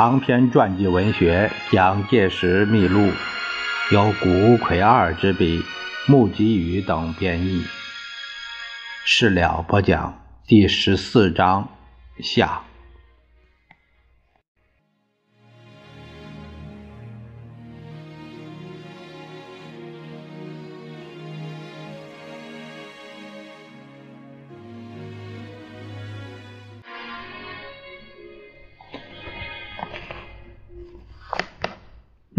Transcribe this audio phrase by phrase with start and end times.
[0.00, 3.00] 长篇传记文学《蒋介石秘录》，
[3.92, 5.62] 由谷魁二之笔，
[6.06, 7.66] 木吉宇等编译。
[9.04, 11.68] 事了不讲第十四章
[12.18, 12.62] 下。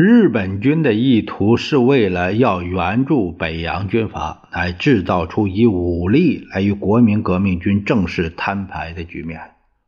[0.03, 9.39] 日本军的意图是为了要援助北洋军阀，来制造出以武力来与国民革命军正式摊牌的局面。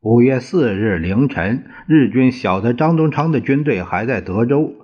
[0.01, 4.75] 五月四日凌晨，日军晓得张宗昌的军队还在德州，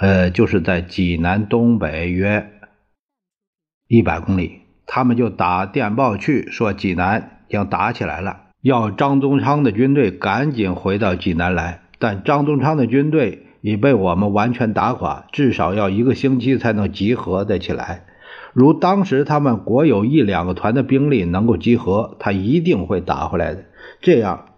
[0.00, 2.50] 呃，就是在济南东北约
[3.86, 11.82] 一百公里，他们就打电报去说济南要打起来了，要张宗昌的军队赶紧回到济南来。
[12.00, 13.43] 但张宗昌的军队。
[13.64, 18.04] 已被我们完全打垮，至少要一个星期才能集合的起来。
[18.52, 23.64] 如当时他们国有一两个团的兵力能够集合，他一定会打回来的。
[24.02, 24.48] 这样，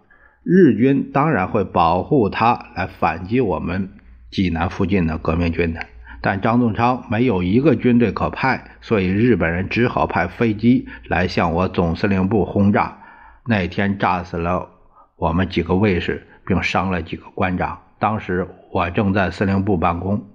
[0.43, 3.91] 日军当然会保护他来反击我们
[4.29, 5.79] 济南附近的革命军的。
[6.19, 12.97] 但张宗昌没有一个军队可派，所以日本人只好派飞机来向我总司令部轰炸。
[13.45, 14.67] 那天炸死了
[15.15, 17.79] 我们几个卫士，并伤了几个官长。
[17.99, 20.25] 当时我正在司令部办公，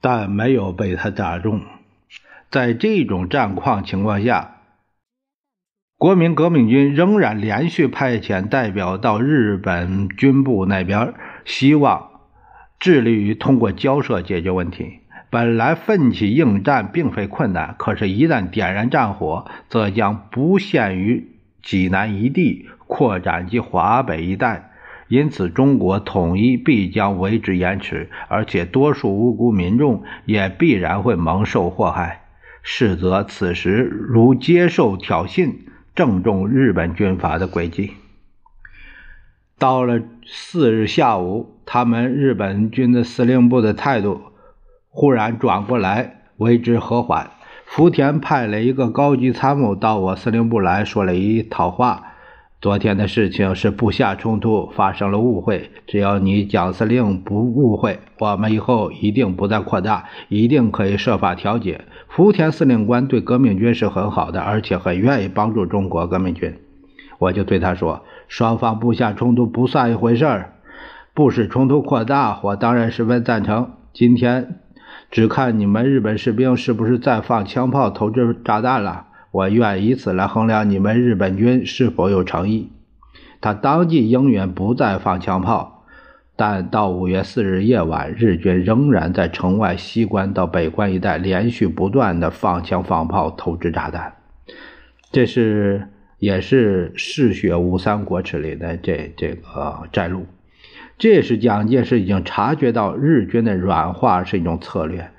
[0.00, 1.60] 但没有被他打中。
[2.50, 4.56] 在这种战况情况下，
[5.96, 11.14] 国民革命军仍然连续派遣代表到日本军部那边，
[11.44, 12.10] 希望
[12.80, 14.98] 致力于通过交涉解决问题。
[15.30, 21.28] 本来奋起应战并非困难，可是，一旦点燃战火，则将不限于
[21.62, 24.71] 济南一地，扩展及华北一带。
[25.12, 32.22] 因此，中国统一必将为之延迟，而且多数无辜民众也必然会蒙受祸害。
[32.62, 35.52] 是则，此时如接受挑衅，
[35.94, 37.90] 正中日本军阀的诡计。
[39.58, 44.22] 到了四日下午，他们日本军的司令部的态度
[44.88, 47.32] 忽然转过来，为之和缓。
[47.66, 52.11] 福田派了一个高级参谋到我司令部来说了一套话。
[52.62, 55.72] 昨天的事情是部下冲突，发生了误会。
[55.88, 61.80] 只要你蒋司令不误会，我们以后一定不再扩大，一定可以设法调解。
[62.06, 66.56] 福田司令官对革命军是很好的，而且很愿意帮助中国革命军。
[67.18, 70.52] 我就对他说：“双方部下冲突不算一回事儿，
[71.14, 73.72] 不使冲突扩大，我当然十分赞成。
[73.92, 74.60] 今天
[75.10, 82.70] 只看你们日本士兵是不是再放枪炮、投掷炸弹了。”我愿以此来衡量你们日本军是否有诚意。
[83.40, 85.84] 他当即应允不再放枪炮，
[86.36, 94.12] 但到五月四日夜晚，日军仍然在城外西关到北关一带连续不断的放枪放炮、投掷炸弹。
[95.10, 95.88] 这是
[96.18, 100.26] 也是嗜血吴三国耻里的这这个摘录。
[100.98, 105.10] 这是蒋介石已经察觉到日军的软化是一种策略。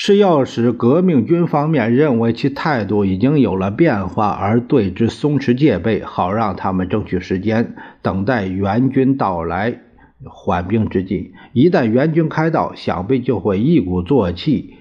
[0.00, 9.80] 是要使革命军方面认为其态度已经有了变化，而对之松弛戒备，好让他们争取时间，等待援军到来，
[10.22, 11.32] 缓兵之计。
[11.52, 14.76] 一旦援军开到，想必就会一鼓作气，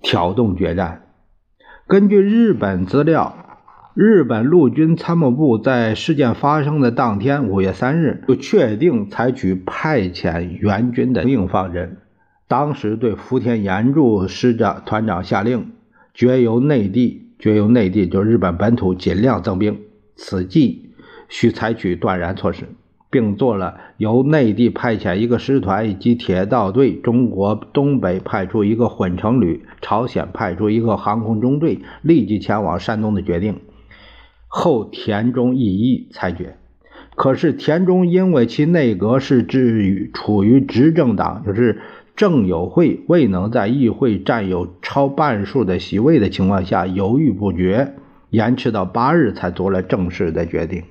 [0.00, 1.02] 挑动决战。
[1.88, 3.58] 根据日本资料，
[3.94, 11.96] 日本陆军参谋部在事件发生的当天，五月三日，就确定采取派遣援军的应方针。
[12.48, 15.70] 当时对福田严助师长团长下令，
[16.14, 19.78] 绝由内地，绝由内地，就是日本本土尽量增兵。
[20.16, 20.90] 此计
[21.28, 22.64] 需采取断然措施，
[23.10, 33.60] 并做了由内地派遣一个师团以及铁道队，中国东北派出一个混成旅，朝鲜派出一个航空中队，立即前往山东的决定。
[34.46, 36.56] 后田中义一裁决。
[37.14, 41.78] 可是田中因为其内阁是至于处于执政党，就是。
[42.18, 47.94] 郑友会未能在议会占有超半数的席位的情况下犹豫不决，
[48.30, 50.82] 延迟到八日才做了正式的决定。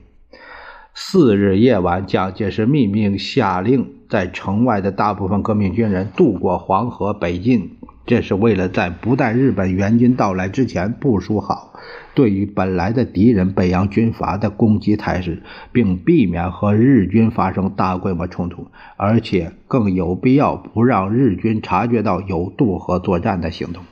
[0.94, 7.77] 四日夜晚，蒋介石秘密下令，在城外的大部分革命军人渡过黄河北进。
[8.08, 11.74] 这是为了在不待日本援军到来之前部署好
[12.16, 15.44] 对于本来的敌人北洋军阀的攻击态势，
[15.74, 23.84] 并避免和日军发生大规模冲突，而且更有必要不让日军察觉到有渡河作战的行动。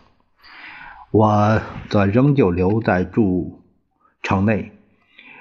[1.12, 3.62] 我则仍旧留在驻
[4.24, 4.72] 城内，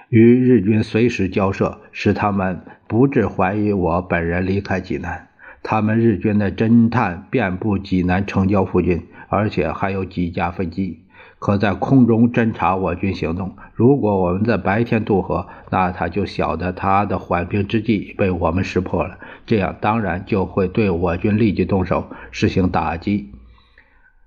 [0.09, 5.29] 与日军随时交涉，使他们不致怀疑我本人离开济南。
[5.65, 11.01] 他们日军的侦探遍布济南城郊附近，而且还有几架飞机。
[11.39, 13.57] 可在空中侦察我军行动。
[13.75, 23.31] 如果我们在白天渡河，那他就晓得他的缓兵之计被我们识破了，这样当然就会对我军立即动手实行打击，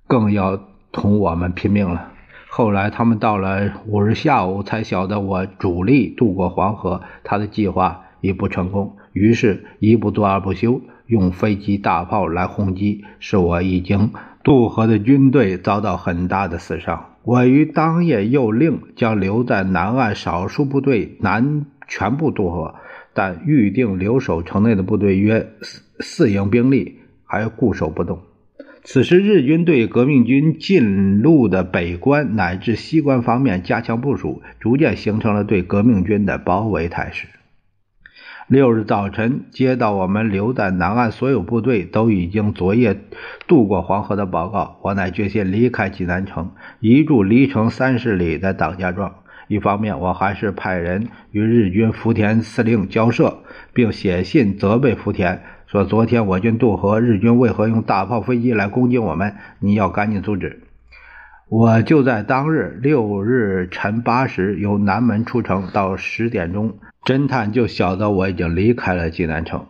[0.07, 0.59] 更要
[0.91, 2.13] 同我们拼命了。
[2.49, 14.11] 后来他们到了五日下午才晓得我主力渡过黄河，他的计划已不成功，于是一不做二不休，用飞机大炮来轰击，使我已经。
[14.43, 17.15] 渡河的军队遭到很大的死伤。
[17.23, 22.75] 我于当夜又令将留在南岸少数部队南全部渡河，
[23.13, 28.19] 但预定留守城内的部队约四四营兵力还固守不动。
[28.83, 37.27] 此时，日军对革命军进路的北关乃至西关方面加强部署，逐渐形成了对革命军的包围态势。
[38.47, 42.97] 六日早晨，接到我们留在南岸所有部队都已经昨夜
[43.45, 49.13] 渡过黄河的报告，我乃决心离开济南城，移驻离城三十里的党家庄。
[49.49, 53.39] 一方面，我还是派人与日军福田司令交涉，
[53.73, 59.35] 并写信责备福田，说昨天我军渡河，日军为何用大炮、飞机来攻击我们？
[59.59, 60.61] 你要赶紧阻止。
[61.49, 66.77] 我就在当日六日晨八时由南门出城，到十点钟。
[67.07, 69.65] 侦探就晓得我已经离开了济南城。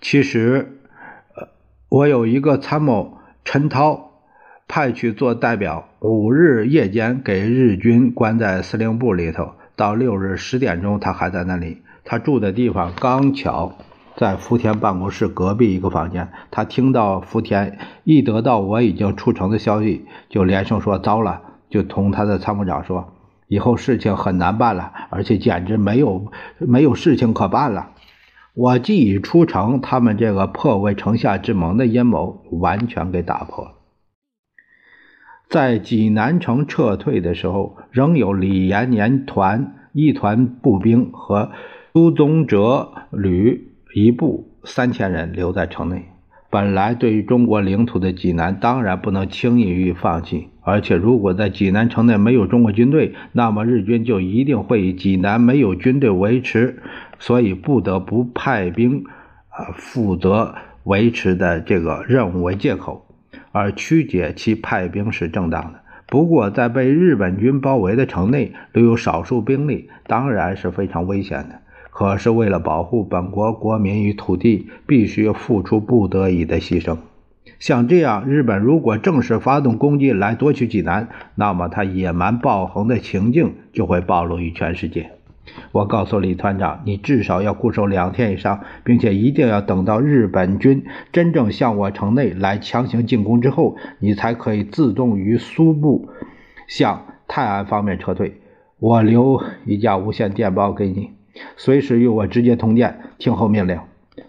[0.00, 0.78] 其实，
[1.34, 1.48] 呃，
[1.88, 4.12] 我有一个参谋陈涛，
[4.68, 5.88] 派去做代表。
[5.98, 11.82] 五日夜间给日军关在司令部里头，到六日十点钟，他还在那里。
[12.04, 13.76] 他住的地方刚巧
[14.14, 16.28] 在福田办公室隔壁一个房间。
[16.52, 23.14] 他听到福田一得到我已经出城的消息，就连声说：“糟了！”就同他的参谋长说。
[23.48, 27.92] 以后事情很难办了，而且简直没有没有事情可办了。
[28.54, 33.72] 我既已出城，他们这个破为城下之盟的阴谋完全给打破了。
[35.48, 41.52] 在济南城撤退的时候，仍有李延年团一团步兵和
[41.94, 46.10] 苏宗哲旅一部三千人留在城内。
[46.50, 50.48] 本来对于中国领土的济南，当然不能轻易予以放弃。
[50.62, 56.82] 而且，如果在济南城内没有中国军队，那么日军就一定会以济南没有军队维持，
[57.18, 59.04] 所以不得不派兵，
[59.50, 60.54] 啊，负责
[60.84, 63.06] 维持的这个任务为借口，
[63.52, 65.80] 而曲解其派兵是正当的。
[66.06, 71.60] 不过，在被日本军包围的城内留有少数兵力，当然是非常危险的。
[71.98, 76.98] 可是为了保护本国国民与土地，必须付出不得已的牺牲。
[77.58, 85.10] 像这样，日本如果正式发动攻击来夺取济南，那么他野蛮暴横的情境就会暴露于全世界。
[85.72, 96.08] 我告诉李团长，你至少要固守两天以上，并且一定要等到日本军真正向我城内来强行进攻之后，你才可以自动于苏部
[96.68, 98.40] 向泰安方面撤退。
[98.78, 101.17] 我留一架无线电报给你。
[101.56, 103.78] 随时与我直接通电，听候命令。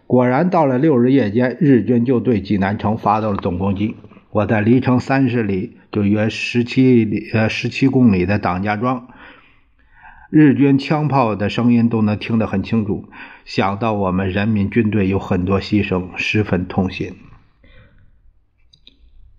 [0.07, 3.95] 果然，到了六日夜间，日军就对济南城发动了总攻击。
[4.31, 9.07] 我在离城三十里，就约十七里呃十七公里的党家庄，
[10.29, 13.05] 日军枪炮的声音都能听得很清楚。
[13.45, 17.13] 想到我们人民军队有很多牺牲，十分痛心。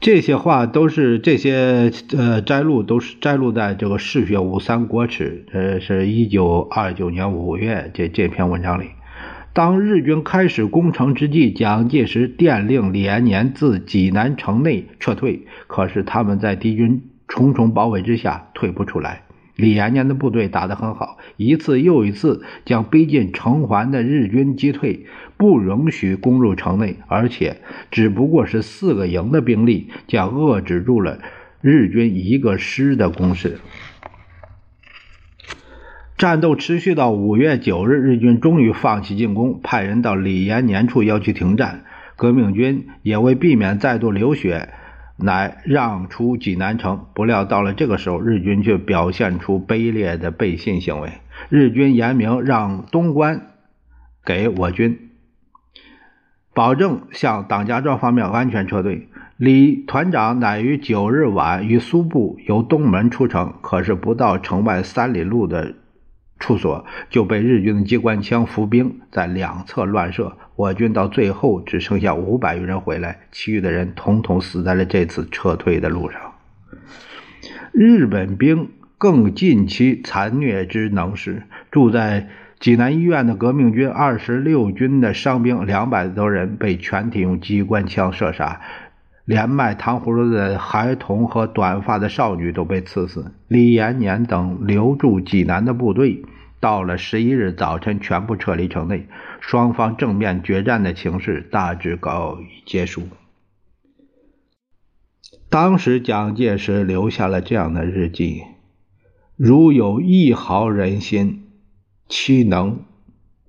[0.01, 8.87] 这些话都是这些呃摘录，都是摘录在这个《嗜血五三国耻》，呃，是一九二九年五月这这篇文章里。
[9.53, 19.25] 当日军开始攻城之际，蒋介石电令李延年自济南城内撤退，可是他们在敌军重重包围之下退不出来。
[19.55, 25.05] 李延年的部队打得很好，一次又一次将逼近城环的日军击退，
[25.41, 31.19] 不允许攻入城内，而且只不过是四个营的兵力，将遏制住了
[31.63, 33.59] 日军一个师的攻势。
[36.19, 41.85] 战斗持续到五月九日，日军终于放弃进攻，派人到李延年处要求停战。
[42.17, 44.69] 革命军也为避免再度流血。
[45.17, 51.13] 乃让出济南城，不料到了这个时候，日军却表现出卑劣的背信行为。
[51.49, 53.49] 日军严明让东关
[54.25, 55.10] 给我军，
[56.61, 59.09] 保证向党家庄方面安全撤退。
[59.39, 65.77] 李团长乃于九日晚于苏部由东门出城，可是不到城外三里路的。
[66.39, 76.21] 处所就被日军的机关枪伏兵在两侧乱射，我军到最后只剩下五百余人回来，其余的人统统死在了这次撤退的路上。
[77.73, 82.29] 日本兵更尽其残虐之能事，住在
[82.61, 88.61] 济南医院的革命军二十六军的伤兵两百多人被全体用机关枪射杀，
[89.25, 93.33] 连卖糖葫芦的孩童和短发的少女都被刺死。
[93.49, 96.23] 李延年等留驻济南的部队，
[96.61, 99.09] 到了十一日早晨全部撤离城内，
[99.41, 103.05] 双方正面决战的情势大致告结束。
[105.49, 108.43] 当时蒋介石留下了这样的日记
[109.39, 111.47] ：“如有一毫人心，
[112.11, 112.81] 岂能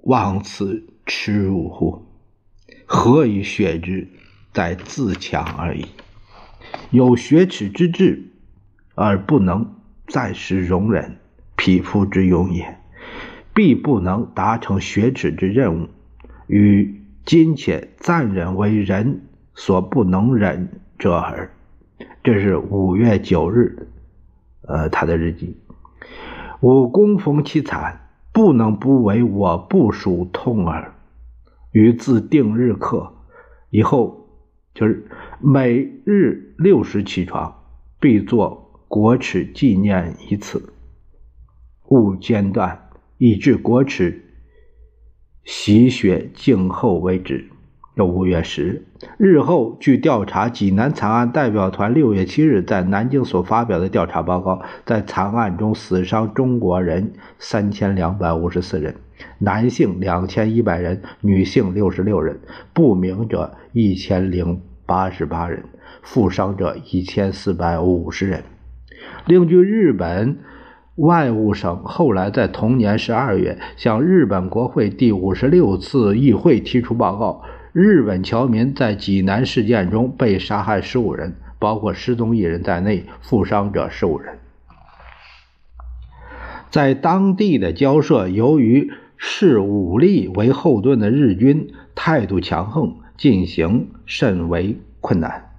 [0.03, 2.05] 忘此耻辱乎？
[2.85, 4.07] 何以雪之？
[4.53, 5.87] 在自强而已。
[6.91, 8.27] 有雪耻之志，
[8.93, 9.73] 而不能
[10.05, 11.17] 暂时容忍，
[11.55, 12.77] 匹夫之勇也，
[13.55, 15.87] 必不能达成雪耻之任务。
[16.45, 19.23] 与今且暂忍为人
[19.55, 21.51] 所不能忍者耳。”
[22.23, 23.87] 这是五月九日，
[24.67, 25.57] 呃，他的日记。
[26.59, 28.00] 吾攻逢其惨，
[28.33, 30.93] 不能不为我不属痛耳。
[31.71, 33.13] 于自定日刻
[33.69, 34.27] 以后，
[34.73, 35.07] 就是
[35.39, 37.63] 每日六时起床，
[37.99, 40.73] 必作国耻纪念一次，
[41.87, 44.21] 勿间断，以致国耻
[45.43, 47.50] 洗血静候为止。
[47.97, 48.85] 五月十日，
[49.17, 58.95] 日后据调查，济南惨案代表团六月七日在南京所发表的调查报告，在惨案中死伤中国人三千两百五十四人，
[59.39, 62.39] 男性两千一百人，女性六十六人，
[62.73, 65.63] 不明者一千零八十八人，
[66.01, 68.43] 负伤者一千四百五十人。
[69.25, 70.37] 另据日本
[70.95, 77.43] 外务省后来在同年十二月向日本国会第五十六次议会提出报告。
[77.73, 84.39] 日本侨民在济南事件中被杀害十五人，包括失踪一人在内，负伤者十五人。
[86.69, 95.50] 在当地的交涉，由于视武力为后盾的日军态度强横，进行甚为困难。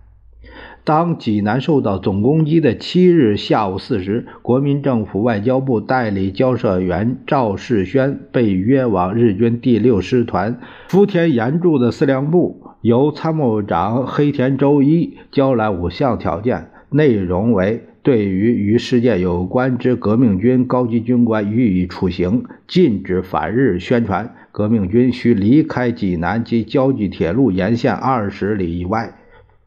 [0.85, 10.59] 当济南受到总攻击的七日下午四时，国民政府外交部代理交涉员赵世轩被约往日军第六师团
[10.89, 29.15] 福田严助的司令部，由参谋长黑田周一交来五项条件，内容为：对于与事件有关之革命军高级军官予以处刑，禁止反日宣传，革命军需离开济南及交际铁路沿线二十里以外。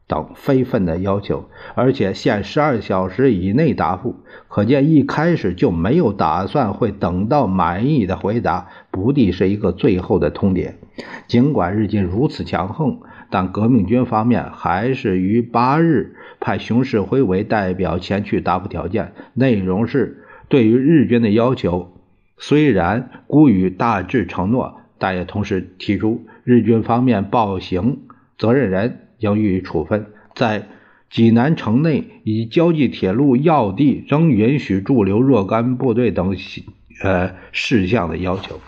[0.08, 4.16] 等非分的要求，而且限十二小时以内答复。
[4.48, 10.74] 可见一开始就没有打算会等到满意的回答，不地是一个最后的通牒。
[11.26, 21.92] 尽管日军如此强横，但革命军方面还是于八日派熊式辉为代表前去答复条件，内容是对于日军的要求，
[22.38, 28.02] 虽然孤予大致承诺，但也同时提出日军方面暴行
[28.38, 29.00] 责任人。
[29.18, 30.68] 应予以处分，在
[31.08, 36.36] 济南城内以交际铁路要地仍允许驻留若干部队等
[37.02, 38.60] 呃事项的要求。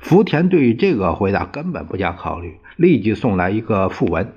[0.00, 4.32] 福田对于这个回答根本不加考虑，立即送来一个复文，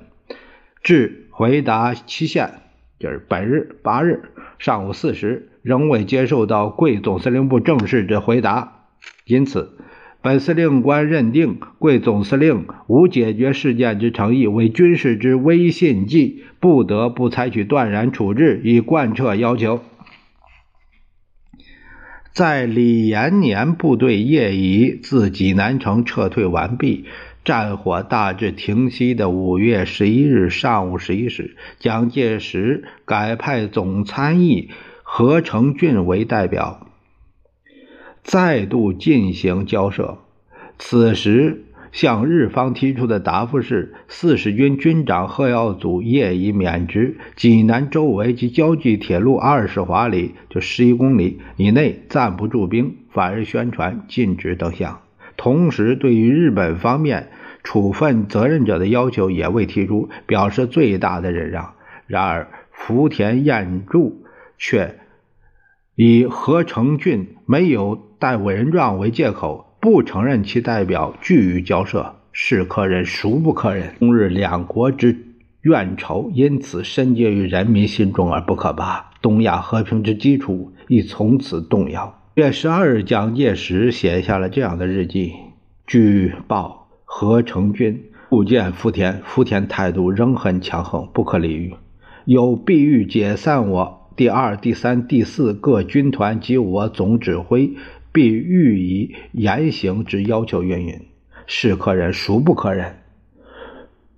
[0.84, 2.52] 至回答期限
[3.00, 8.86] 就是本日八日上午四时，仍未接受到贵总司令部正式的回答，
[9.26, 9.78] 因此。
[10.24, 19.82] 本司令官认定贵总司令无解决事件之诚意，为军事之威信计，不得不采取断然处置，以贯彻要求。
[22.34, 27.06] 在李延年部队业已自济南城撤退完毕，
[27.44, 34.70] 战火大致停息的五月十一日上午十一时，蒋介石改派总参议
[35.02, 36.91] 何成俊为代表。
[38.24, 40.20] 再度进行交涉，
[40.78, 55.02] 此时向日方提出的答复是：四十军军长贺耀祖业已免职，济南周围及交际铁路二十华里（就十一公里）以内暂不驻兵，反日宣传禁止等项。
[55.36, 57.32] 同时，对于日本方面
[57.64, 61.74] 处分责任者的要求也未提出，表示最大的忍让。
[62.08, 64.24] 然而，福田彦助
[64.58, 65.00] 却
[65.96, 68.11] 以何成俊没有。
[68.22, 73.96] 代委任状为借口，不承认其代表拒于交涉，是可忍孰不可忍？
[73.98, 75.18] 中日两国之
[75.62, 82.22] 怨仇因此深结于人民心中而不可拔，东亚和平之基础亦从此动摇。
[82.36, 85.34] 月十二日，蒋介石写下了这样的日记：
[85.88, 91.74] 据报何成军复见福田，福田态度仍很强横，不可理喻，
[92.26, 97.72] 有必欲解散我第二、第三、第四各军团及我总指挥。
[98.12, 100.64] 必予以严刑之要求。
[100.64, 101.02] 云云，
[101.48, 102.98] 是可忍，孰不可忍？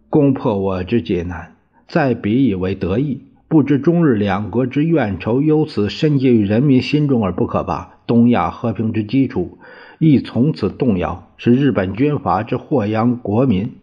[0.10, 1.56] 攻破我之艰难，
[1.88, 3.22] 再彼以为得意。
[3.48, 9.60] 不知中日两国之怨仇由此深结于人民心中而不可拔，东亚和平之基础
[10.00, 13.74] 亦从此动摇，是日本军阀之祸殃国民，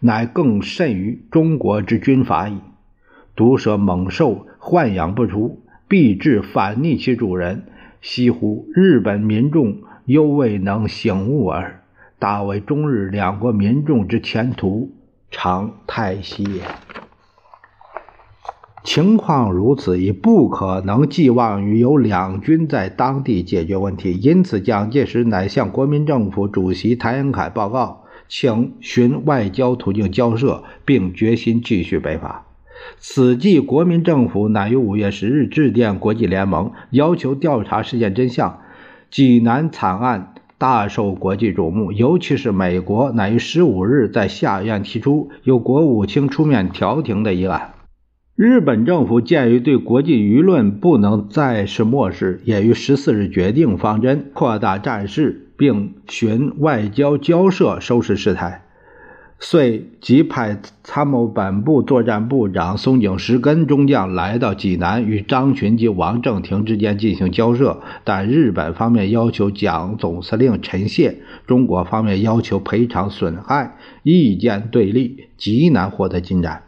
[0.00, 2.58] 乃更甚于中国之军阀矣。
[3.36, 7.64] 毒蛇猛兽豢养不出，必致反逆其主人。
[8.04, 11.80] 惜乎日本民众犹未能醒悟耳！
[12.18, 14.92] 大为中日两国民众之前途
[15.30, 16.60] 常太息也。
[18.84, 24.12] 情况如此，已不可能寄望于由两军在当地解决问题。
[24.12, 32.44] 因此，蒋介石乃向国民政府主席谭延闿报告，请寻外交途径交涉，并决心继续北伐。
[32.98, 38.60] 此际，国民政府乃于五月十日致电国际联盟，要求调查事件真相。
[39.10, 47.70] 济南惨案大受国际瞩目，尤其是美国，乃于十五日在下院提出由国务卿出面调停的议案。
[48.34, 58.63] 日本政府鉴于对国际舆论不能再是漠视，也于十四日决定方针，扩大战事，并寻外交交涉收拾事态。
[59.46, 67.82] 遂即派参谋本部作战部长松井石根中将来到济南，与张群及王正廷之间进行交涉。
[68.04, 76.62] 但日本方面要求蒋总司令陈谢，中国方面要求赔偿损害，意见对立，极难获得进展。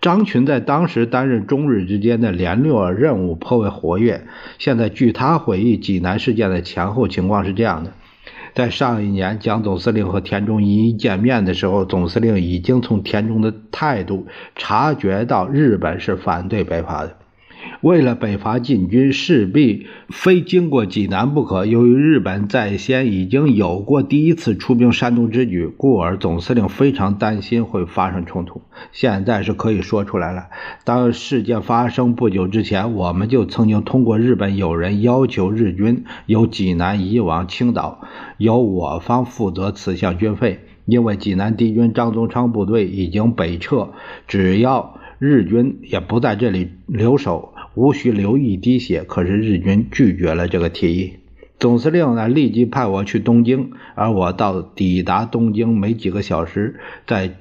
[0.00, 4.26] 张群在当时担任中日之间的联络任务颇为活跃。
[4.58, 7.92] 现在据他回忆，济南事件的前后情况是这样的：
[8.56, 17.14] 在上一年，蒋总司令和田中一见面的时候，总司令已经从田中的态度察觉到日本是反对北伐的。
[17.80, 21.66] 为了北伐进军，势必非经过济南不可。
[21.66, 28.62] 由于日本在先已经有过第一次出兵山东之举，故而总司令非常担心会发生冲突。
[28.92, 30.46] 现在是可以说出来了。
[30.84, 38.00] 当事件发生不久之前，我们就曾经通过日本友人要求日军由济南移往青岛，
[38.38, 40.60] 由我方负责此项军费。
[40.86, 43.88] 因为济南敌军张宗昌部队已经北撤，
[44.28, 47.54] 只要日军也不在这里留守。
[47.76, 51.12] 无需流一滴血，可是日军拒绝了这个提议。
[51.58, 57.34] 总司令呢，立即派我去东京，而我到抵达东京没几个小时，在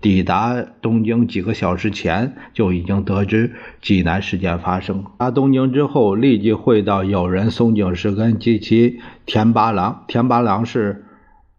[0.00, 5.04] 抵达东京几个小时前就已经得知济南事件发生。
[5.18, 11.04] 到东京之后，立即会到友人松井石根及其田八郎，田八郎是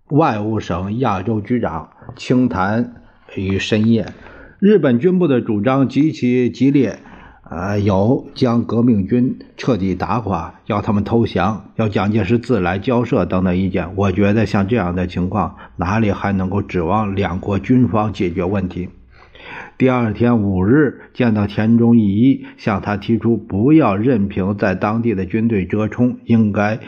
[0.10, 2.96] 外务省亚洲局长，清谈
[3.36, 4.08] 于深夜。
[4.60, 7.00] 日本军部的主张极其激烈。
[7.50, 13.96] 呃，有将革命军彻底打垮，要他们投降，要蒋介石自来交涉等等意见。
[13.96, 18.90] 我觉得像这样的情况，哪里还能够指望两国军方解决问题？
[19.80, 26.80] 第二天五日，见到田中义一，向他提出不要任凭在当地的军队折冲，应该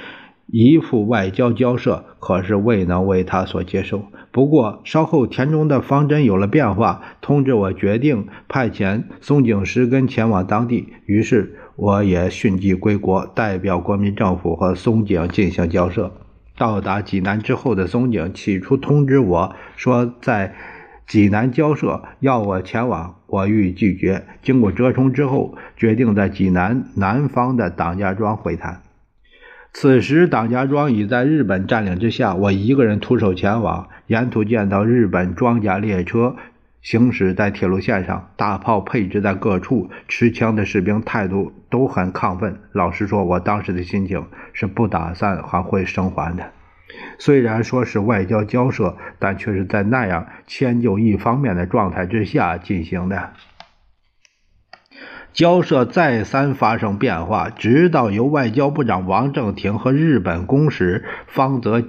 [0.52, 4.04] 一副外交交涉，可是未能为他所接受。
[4.32, 10.90] 不过稍后，田中的方针有了变化，通知我决定派遣松井石根前往当地。
[11.06, 16.12] 于是我也迅即归国，代表国民政府和松井进行交涉。
[16.58, 20.54] 到达济南之后的松井起初通知我说在
[21.08, 24.26] 济南交涉，要我前往，我予以拒绝。
[24.44, 28.82] 经过折冲之后，决定在济南南方的党家庄会谈。
[29.74, 33.88] 此时，党家庄已在日本占领之下，我一个人徒手前往。
[34.08, 36.36] 沿途见到日本装甲列车
[36.82, 42.60] 行驶在铁路线上，大炮配置在各处，持枪的士兵态度都很亢奋。
[42.74, 46.52] 老实说，我当时的心情是不打算还会生还的。
[47.18, 53.32] 虽然说是外交交涉，但却是在那样迁就一方面的状态之下进行的。
[55.34, 61.84] 交涉再三发生变化，直到由外交部长王正廷和日本公使方泽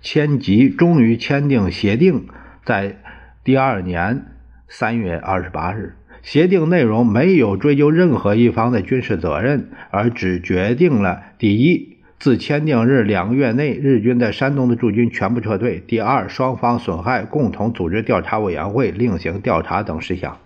[0.00, 2.26] 千吉终于签订协定。
[2.64, 2.96] 在
[3.44, 4.26] 第二年
[4.66, 20.38] 三月二十八日，协定内容没有追究任何一方的军事责任，而只决定了：第一，自签订日两个月内，日军在山东的驻军全部撤退；第二，双方损害共同组织调查委员会，另行调查等事项。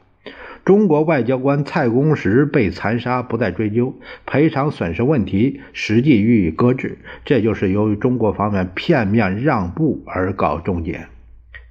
[0.71, 6.99] 中国外交官蔡公时被残杀，不再追究赔偿损失问题，实际予以搁置。
[7.25, 11.09] 这就是由于中国方面片面让步而搞终结。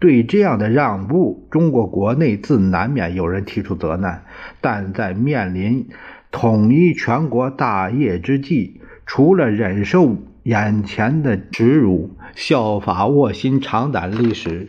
[0.02, 4.26] 对这样的让步，中国国内自难免有人提出责难，
[4.60, 5.88] 但在面临
[6.30, 14.68] 统一全国大业之际，除了忍受眼前的耻辱，效法卧薪尝胆历史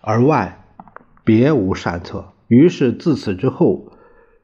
[0.00, 0.60] 而外，
[1.24, 2.33] 别无善策。
[2.54, 3.92] 于是自此之后，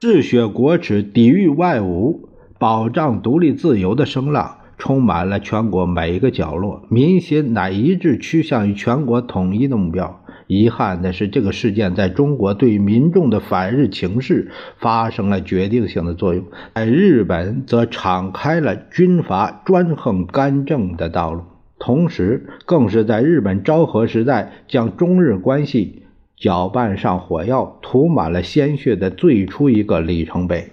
[0.01, 4.57] 嗜血国耻、抵御外侮、保障独立自由的声浪。
[4.83, 10.23] 充满了全国每一个角落，民心乃一致趋向于全国统一的目标。
[10.47, 21.43] 遗憾的是，这个事件在中国对民众的反日情势发生了决定性的作用，在日本则敞开了军阀专横干政的道路，
[21.79, 26.05] 同时更是在日本昭和时代将中日关系
[26.41, 30.71] 搅拌上火药、涂满了鲜血的最初一个里程碑。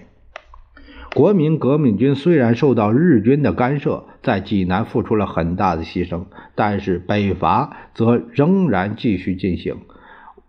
[1.14, 6.26] 国民革命军虽然受到日军的干涉，在济南付出了很大的牺牲，
[6.56, 9.76] 但是北伐则仍然继续进行，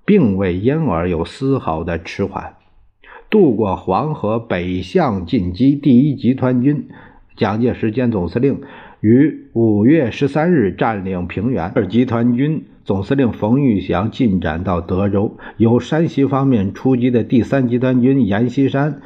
[0.04, 2.54] 并未因而有丝毫的迟缓。
[3.28, 6.88] 渡过黄河北向进击第一集团军
[7.36, 8.60] 蒋介石兼总司令
[9.00, 19.02] 于五月十三日占领平原，二集团军总司令冯玉祥进展到德州，由山西方面出击的第三集团军阎锡山。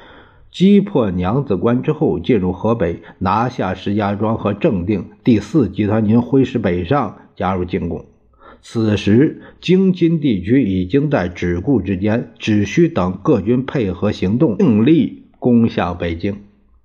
[0.53, 5.07] 击破娘子关之后，进入河北，拿下石家庄和正定。
[5.25, 8.05] 第四集团军挥师北上，加入进攻。
[8.61, 16.37] 此时，京津地区已经在止顾之间，只需等各军配合行动，尽力攻向北京。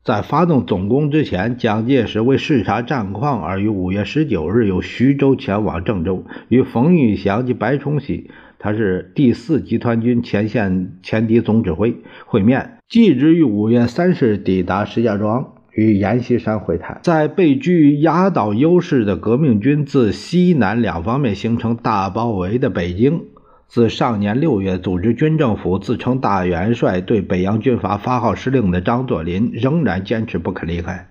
[0.07, 8.31] 在发动总攻之前，蒋介石为视察战况，而于五月十九日由徐州前往郑州，与冯玉祥及白崇禧。
[8.57, 17.01] 他是第四集团军前线前敌总指挥会面，继之于五月三十日抵达石家庄，与阎锡山会谈。
[17.03, 23.23] 在被居压倒优势的革命军自西南两方面形成大包围的北京，
[23.67, 31.07] 自上年六月组织军政府自称大元帅，对北洋军阀发号施令的张作霖仍然坚持不肯离开。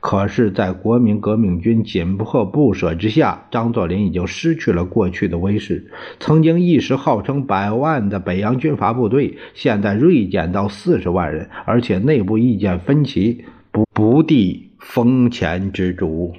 [0.00, 5.90] 可是，在国民革命军紧迫不舍之下，张作霖已经失去了过去的威势。
[6.20, 16.34] 曾经一时号称百万的北洋军阀部队，现在锐减到四十万人，而且内部意见分歧，不不敌风前之主。